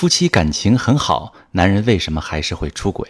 [0.00, 3.06] 夫妻感情很好，男人为什么还是会出轨？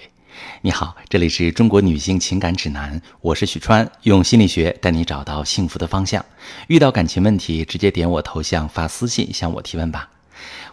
[0.62, 6.26] 你好，这里是中国女性情感指南，我是许川，用心理学带你找到幸福的方向。
[6.66, 10.10] 遇到感情问题，直接点我头像发私信向我提问吧。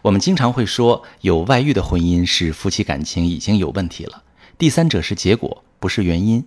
[0.02, 4.24] 我们经常会说，有外遇的婚姻是夫妻感情已经有问题了，
[4.58, 6.44] 第三者是结果，不是原因。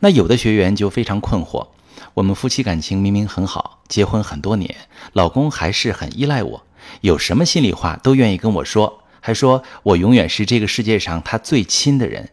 [0.00, 1.68] 那有的学员就非常困惑，
[2.14, 4.74] 我们夫妻感情明明很好，结婚很多年，
[5.12, 6.62] 老公还是很依赖我。
[7.02, 12.30] 有什么心里话都愿意跟我说，还说我永远是这个世界上他最亲的人，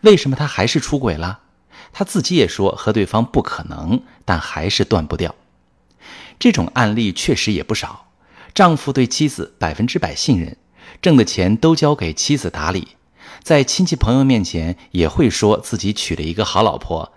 [0.00, 1.40] 为什么他还是出轨了？
[1.92, 5.34] 他自己也说和对方不可能，但还是断不掉。
[6.38, 8.06] 这种案例确实也不少，
[8.54, 10.56] 丈夫对妻子百分之百信任，
[11.02, 12.96] 挣的钱都交给妻子打理，
[13.42, 17.12] 在亲戚朋友面前也会说自己娶了一个好老婆，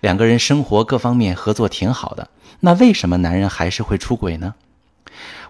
[0.00, 4.54] 两个人生活各方面合作挺好的，那为什么男人还是会出轨呢？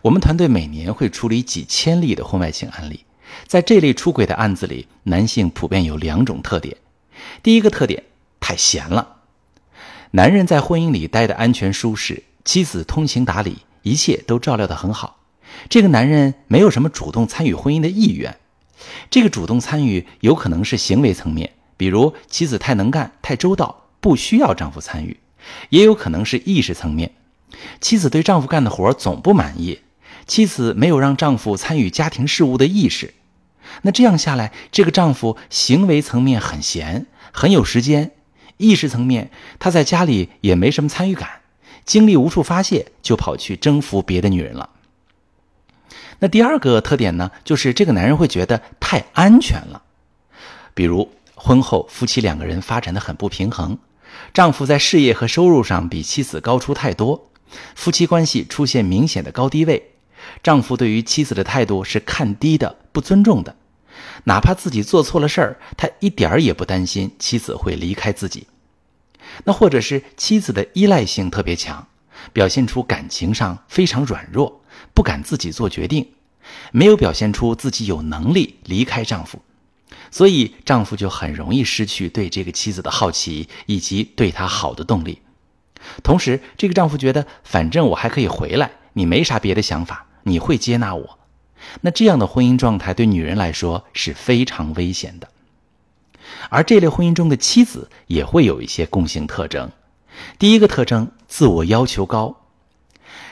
[0.03, 3.05] 我们团队每年会处理几千例的婚外情案例，
[3.47, 6.77] 在这类出轨的案子里，男性普遍有两种特点。
[7.43, 8.05] 第一个特点，
[8.41, 9.17] 太闲了。
[10.13, 15.19] 男人在婚姻里待的安全舒适，妻子通情达理，一切都照料得很好。
[15.69, 18.37] 这个男人没有什么主动参与婚姻的意愿。
[19.11, 25.17] 这个主动参与有可能是行为层面，比如妻子太能干、太周到，不需要丈夫参与；
[25.71, 27.13] 也有可能是意识层面，
[27.81, 29.81] 妻子对丈夫干的活总不满意。
[30.27, 33.15] 妻子没有让丈夫参与家庭事务的意识，
[33.83, 38.11] 那这样下来，这个丈夫行为层面很闲，很有时间；
[38.57, 41.29] 意识层面，他在家里也没什么参与感，
[41.85, 44.71] 精力无处发泄，就跑去征服别的女人了。
[46.21, 49.83] 那第二个特点呢，就是这个男人会觉得太安全了。
[50.75, 53.79] 比如婚后夫妻两个人发展的很不平衡，
[54.35, 57.31] 丈夫在事业和收入上比妻子高出太多，
[57.77, 59.93] 夫妻关系出现明显的高低位。
[60.43, 63.57] 丈夫对于妻子的态度是看低的、不尊重的，
[64.25, 68.47] 哪怕自己做错了事儿，他一点儿也不担心妻子会离开自己。
[69.45, 71.87] 那或者是妻子的依赖性特别强，
[72.33, 74.63] 表现出感情上非常软弱，
[74.95, 76.09] 不敢自己做决定，
[76.73, 79.41] 没有表现出自己有能力离开丈夫，
[80.11, 85.21] 所以丈夫就很容易失去对这个妻子的好奇以及对她好的动力。
[86.03, 90.08] 同时，这个丈夫觉得反正我还可以回来，你没啥别的想法。
[90.29, 91.19] 你会接纳我，
[91.81, 95.29] 那这样的婚姻状态对女人来说是非常危险的。
[96.51, 99.71] 而这类婚姻中的妻子也会有一些共性特征。
[100.39, 102.37] 第一个特征，自我要求高，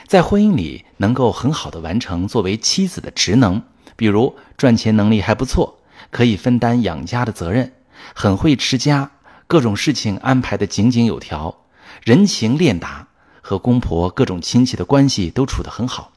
[0.07, 3.61] 在婚姻里能够很好的完成作为妻子的职能，
[3.95, 5.79] 比如赚钱能力还不错，
[6.11, 7.73] 可以分担养家的责任，
[8.15, 9.11] 很会持家，
[9.47, 11.55] 各种事情安排的井井有条，
[12.03, 13.07] 人情练达，
[13.41, 16.11] 和公婆各种亲戚的关系都处得很好。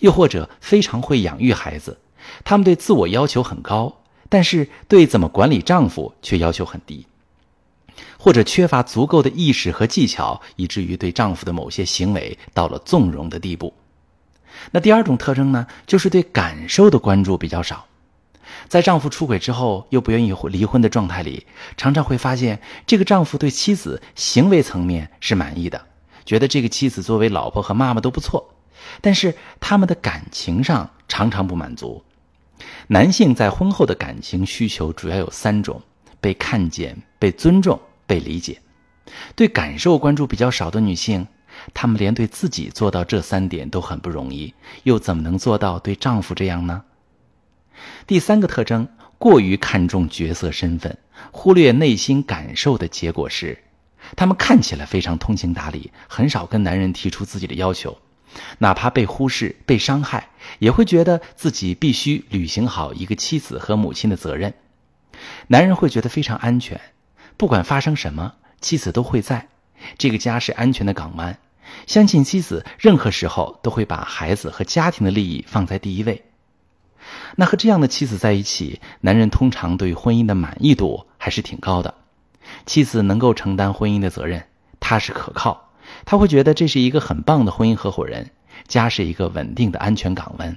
[0.00, 1.98] 又或者非常会养育孩子，
[2.44, 7.06] 他们对自我要求很高，但是对怎么管理丈夫却要求很低，
[8.18, 13.74] 或者缺乏足够的意识和技巧，以至于对丈夫的某些行为到了纵容的地步。
[14.72, 17.86] 那第二种特征呢，就是对感受的关注比较少，
[18.68, 25.86] 在丈夫出轨之后又不愿意离婚的状态里，常常会发现这个丈夫对妻子行为层面是满意的，
[26.26, 28.54] 觉得这个妻子作为老婆和妈妈都不错。
[29.00, 32.02] 但是他们的感情上常常不满足。
[32.88, 35.80] 男性在婚后的感情需求主要有三种：
[36.20, 38.60] 被看见、被尊重、被理解。
[39.34, 41.26] 对感受关注比较少的女性，
[41.72, 44.54] 她们连对自己做到这三点都很不容易，
[44.84, 46.84] 又怎么能做到对丈夫这样呢？
[48.06, 48.86] 第三个特征，
[49.18, 50.98] 过于看重角色身份，
[51.32, 53.58] 忽略内心感受的结果是，
[54.16, 57.96] 她们看起来非常通情达理，很少跟男人提出自己的要求。
[58.58, 64.54] 哪怕被忽视、被伤害，也会觉得自己必须履行好一个妻子和母亲的责任。
[65.48, 66.80] 男人会觉得非常安全，
[67.36, 69.48] 不管发生什么，妻子都会在。
[69.98, 71.38] 这个家是安全的港湾，
[71.86, 76.24] 相信妻子任何时候都会把孩子和家庭的利益放在第一位。
[77.36, 81.94] 那和这样的妻子在一起，男人通常对婚姻的满意度还是挺高的。
[82.66, 84.46] 妻子能够承担婚姻的责任，
[84.80, 85.69] 踏实可靠。
[86.04, 88.30] 他会觉得这是一个很棒的婚姻合伙人，
[88.66, 90.56] 家是一个稳定的安全港湾，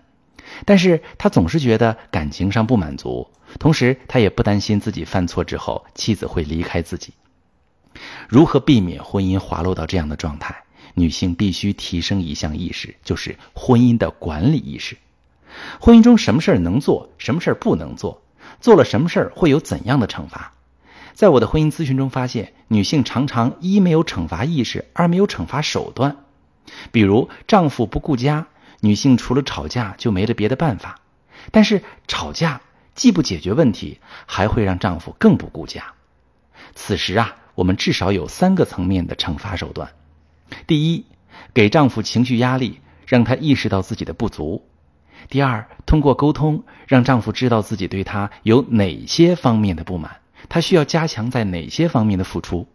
[0.66, 3.28] 但是他总是觉得感情上不满足，
[3.60, 7.14] 同时他也不担心自己犯错之后妻子会离开自己。
[8.28, 10.56] 如何避免婚姻滑落到这样的状态？
[10.96, 14.96] 女性必须提升一项意识，就是婚姻的管理意识。
[15.80, 18.22] 婚姻中什么事儿能做，什么事儿不能做，
[18.60, 20.54] 做了什么事儿会有怎样的惩罚？
[21.14, 26.18] 在我的婚姻咨询中发现，女性常常一没有惩罚意识，二没有惩罚手段。
[26.92, 28.48] 比如丈夫不顾家，
[28.82, 31.00] 女性除了吵架就没了别的办法。
[31.52, 32.62] 但是吵架
[32.96, 35.84] 既不解决问题，还会让丈夫更不顾家。
[36.74, 39.92] 此时啊，我们至少有三个层面的惩罚手段：
[40.66, 41.06] 第一，
[41.54, 44.62] 给丈夫情绪压力，让他意识到自己的不足；
[45.30, 50.18] 第二，通过沟通，让丈夫知道自己对他有哪些方面的不满，
[50.50, 52.66] 他需要加强在哪些方面的付出；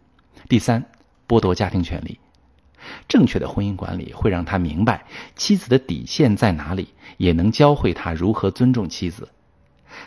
[0.47, 0.83] 第三，
[1.27, 2.19] 剥夺家庭权利。
[3.07, 5.05] 正确的婚姻管理会让他明白
[5.35, 6.87] 妻子的底线在哪里，
[7.17, 9.27] 也能教会他如何尊重妻子。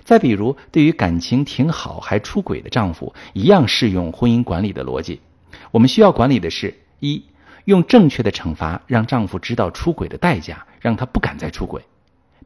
[0.04, 5.20] 再比如，对于感情挺好还出轨的丈夫，一样适用婚姻管理的逻辑。
[5.70, 7.22] 我们需要管理的是：一，
[7.66, 11.80] 用正确的惩罚让丈夫知道出轨的代价，让他不敢再出轨；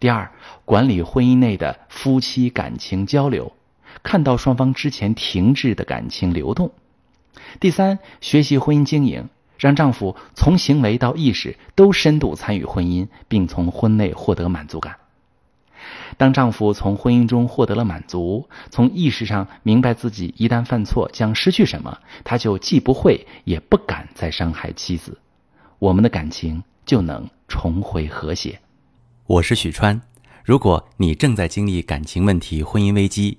[0.00, 0.30] 第二，
[0.64, 3.52] 管理婚姻内的夫妻感情交流，
[4.02, 6.68] 看到双方之前停滞的感情流动；
[7.60, 9.28] 第三，学习婚姻经营。
[9.58, 14.96] 让丈夫从行为到意识都深度参与婚姻，并从婚内获得满足感。
[16.18, 25.18] 当丈夫从婚姻中获得了满足，从意识上明白自己一旦犯错将失去什么，他就既不会也不敢再伤害妻子，
[25.78, 28.60] 我们的感情就能重回和谐。
[29.26, 29.98] 我是许川，
[30.44, 33.38] 如果你正在经历感情问题、婚姻危机，